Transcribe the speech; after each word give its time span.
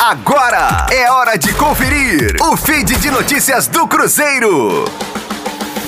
Agora 0.00 0.86
é 0.92 1.10
hora 1.10 1.36
de 1.36 1.52
conferir 1.54 2.36
o 2.40 2.56
feed 2.56 2.96
de 2.98 3.10
notícias 3.10 3.66
do 3.66 3.84
Cruzeiro. 3.88 4.84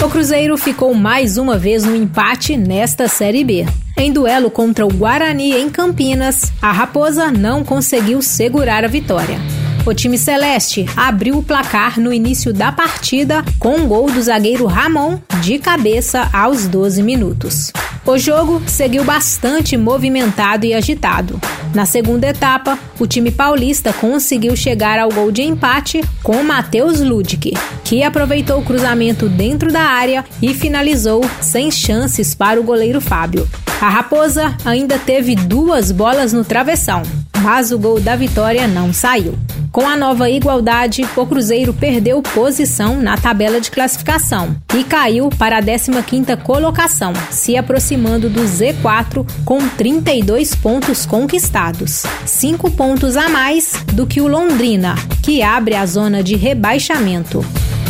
O 0.00 0.08
Cruzeiro 0.08 0.56
ficou 0.56 0.94
mais 0.94 1.36
uma 1.36 1.58
vez 1.58 1.84
no 1.84 1.94
empate 1.96 2.56
nesta 2.56 3.08
Série 3.08 3.42
B. 3.42 3.66
Em 3.96 4.12
duelo 4.12 4.48
contra 4.48 4.86
o 4.86 4.94
Guarani 4.94 5.56
em 5.56 5.68
Campinas, 5.68 6.52
a 6.62 6.70
Raposa 6.70 7.32
não 7.32 7.64
conseguiu 7.64 8.22
segurar 8.22 8.84
a 8.84 8.88
vitória. 8.88 9.40
O 9.84 9.92
time 9.92 10.16
celeste 10.16 10.86
abriu 10.96 11.38
o 11.38 11.42
placar 11.42 11.98
no 11.98 12.12
início 12.12 12.52
da 12.52 12.70
partida 12.70 13.44
com 13.58 13.74
um 13.74 13.88
gol 13.88 14.08
do 14.08 14.22
zagueiro 14.22 14.66
Ramon 14.66 15.18
de 15.42 15.58
cabeça 15.58 16.28
aos 16.32 16.68
12 16.68 17.02
minutos. 17.02 17.72
O 18.06 18.16
jogo 18.18 18.62
seguiu 18.68 19.02
bastante 19.02 19.76
movimentado 19.76 20.64
e 20.64 20.72
agitado. 20.72 21.40
Na 21.74 21.84
segunda 21.84 22.28
etapa, 22.28 22.78
o 23.00 23.06
time 23.06 23.32
paulista 23.32 23.92
conseguiu 23.92 24.54
chegar 24.54 25.00
ao 25.00 25.10
gol 25.10 25.32
de 25.32 25.42
empate 25.42 26.04
com 26.22 26.40
Matheus 26.44 27.00
Ludic, 27.00 27.52
que 27.82 28.04
aproveitou 28.04 28.60
o 28.60 28.64
cruzamento 28.64 29.28
dentro 29.28 29.72
da 29.72 29.82
área 29.82 30.24
e 30.40 30.54
finalizou 30.54 31.20
sem 31.40 31.68
chances 31.68 32.32
para 32.32 32.60
o 32.60 32.64
goleiro 32.64 33.00
Fábio. 33.00 33.48
A 33.80 33.88
Raposa 33.88 34.56
ainda 34.64 35.00
teve 35.00 35.34
duas 35.34 35.90
bolas 35.90 36.32
no 36.32 36.44
travessão, 36.44 37.02
mas 37.42 37.72
o 37.72 37.78
gol 37.78 38.00
da 38.00 38.14
vitória 38.14 38.68
não 38.68 38.92
saiu. 38.92 39.36
Com 39.76 39.86
a 39.86 39.94
nova 39.94 40.30
igualdade, 40.30 41.06
o 41.14 41.26
Cruzeiro 41.26 41.74
perdeu 41.74 42.22
posição 42.22 42.96
na 42.96 43.14
tabela 43.18 43.60
de 43.60 43.70
classificação 43.70 44.56
e 44.74 44.82
caiu 44.82 45.28
para 45.28 45.58
a 45.58 45.62
15ª 45.62 46.34
colocação, 46.42 47.12
se 47.30 47.58
aproximando 47.58 48.30
do 48.30 48.40
Z4 48.40 49.28
com 49.44 49.58
32 49.68 50.54
pontos 50.54 51.04
conquistados, 51.04 52.04
5 52.24 52.70
pontos 52.70 53.18
a 53.18 53.28
mais 53.28 53.74
do 53.92 54.06
que 54.06 54.22
o 54.22 54.26
Londrina, 54.26 54.94
que 55.22 55.42
abre 55.42 55.74
a 55.74 55.84
zona 55.84 56.22
de 56.22 56.36
rebaixamento. 56.36 57.44